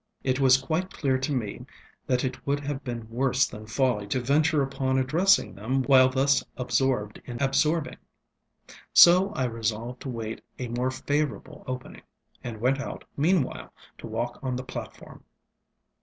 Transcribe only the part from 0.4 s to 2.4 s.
quite clear to me that